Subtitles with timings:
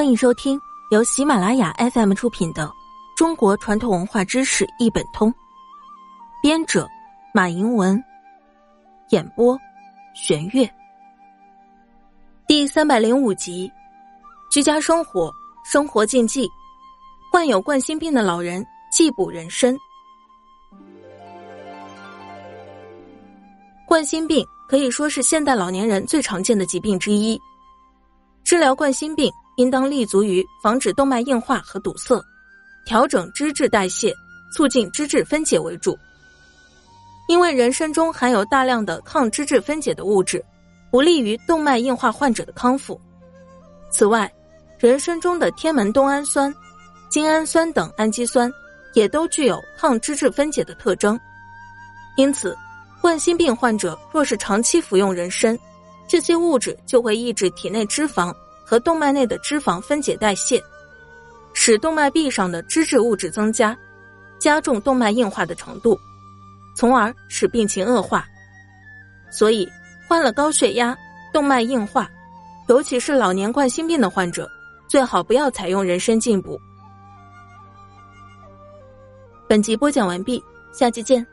[0.00, 0.58] 欢迎收听
[0.90, 2.66] 由喜马拉雅 FM 出品的
[3.14, 5.30] 《中国传统文化知识一本通》，
[6.42, 6.88] 编者
[7.34, 8.02] 马迎文，
[9.10, 9.58] 演播
[10.14, 10.66] 玄月。
[12.48, 13.70] 第三百零五集：
[14.50, 15.30] 居家生活
[15.66, 16.48] 生活禁忌，
[17.30, 19.76] 患有冠心病的老人忌补人参。
[23.86, 27.38] 冠心病可以说是现代老年人最常见的疾病之一。
[28.44, 29.30] 治疗冠心病，
[29.60, 32.18] 应当立足于防止动脉硬化和堵塞，
[32.86, 34.10] 调整脂质代谢，
[34.54, 35.98] 促进脂质分解为主。
[37.28, 40.42] 因为人参中含有大量的抗脂质分解的物质，
[40.90, 42.98] 不利于动脉硬化患者的康复。
[43.92, 44.32] 此外，
[44.78, 46.52] 人参中的天门冬氨酸、
[47.10, 48.50] 精氨酸等氨基酸，
[48.94, 51.20] 也都具有抗脂质分解的特征，
[52.16, 52.56] 因此。
[53.02, 55.58] 冠心病患者若是长期服用人参，
[56.06, 58.34] 这些物质就会抑制体内脂肪
[58.70, 60.62] 和动脉内的脂肪分解代谢，
[61.54, 63.76] 使动脉壁上的脂质物质增加，
[64.38, 65.98] 加重动脉硬化的程度，
[66.76, 68.24] 从而使病情恶化。
[69.28, 69.68] 所以，
[70.06, 70.96] 患了高血压、
[71.32, 72.08] 动脉硬化，
[72.68, 74.48] 尤其是老年冠心病的患者，
[74.88, 76.56] 最好不要采用人参进补。
[79.48, 80.40] 本集播讲完毕，
[80.72, 81.26] 下期见。